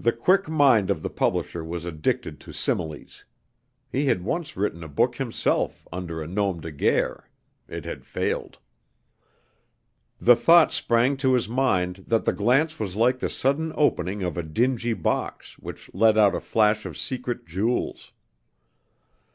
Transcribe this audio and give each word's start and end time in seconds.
The 0.00 0.12
quick 0.12 0.48
mind 0.48 0.88
of 0.90 1.02
the 1.02 1.10
publisher 1.10 1.62
was 1.62 1.84
addicted 1.84 2.40
to 2.40 2.52
similes. 2.54 3.26
(He 3.90 4.06
had 4.06 4.24
once 4.24 4.56
written 4.56 4.82
a 4.82 4.88
book 4.88 5.16
himself, 5.16 5.86
under 5.92 6.22
a 6.22 6.26
nom 6.26 6.60
de 6.62 6.72
guerre. 6.72 7.28
It 7.68 7.84
had 7.84 8.06
failed.) 8.06 8.56
The 10.18 10.34
thought 10.34 10.72
sprang 10.72 11.18
to 11.18 11.34
his 11.34 11.46
mind 11.46 12.04
that 12.06 12.24
the 12.24 12.32
glance 12.32 12.78
was 12.78 12.96
like 12.96 13.18
the 13.18 13.28
sudden 13.28 13.74
opening 13.76 14.22
of 14.22 14.38
a 14.38 14.42
dingy 14.42 14.94
box, 14.94 15.58
which 15.58 15.92
let 15.92 16.16
out 16.16 16.34
a 16.34 16.40
flash 16.40 16.86
of 16.86 16.96
secret 16.96 17.44
jewels. 17.44 18.12